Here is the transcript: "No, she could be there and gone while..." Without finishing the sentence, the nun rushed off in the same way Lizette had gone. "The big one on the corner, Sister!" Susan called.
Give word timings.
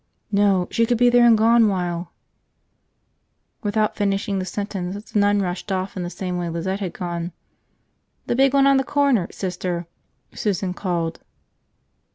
"No, 0.31 0.67
she 0.71 0.87
could 0.87 0.97
be 0.97 1.11
there 1.11 1.27
and 1.27 1.37
gone 1.37 1.67
while..." 1.67 2.11
Without 3.63 3.95
finishing 3.95 4.39
the 4.39 4.45
sentence, 4.45 5.11
the 5.11 5.19
nun 5.19 5.43
rushed 5.43 5.71
off 5.71 5.95
in 5.95 6.01
the 6.01 6.09
same 6.09 6.39
way 6.39 6.49
Lizette 6.49 6.79
had 6.79 6.93
gone. 6.93 7.33
"The 8.25 8.35
big 8.35 8.55
one 8.55 8.65
on 8.65 8.77
the 8.77 8.83
corner, 8.83 9.27
Sister!" 9.29 9.85
Susan 10.33 10.73
called. 10.73 11.19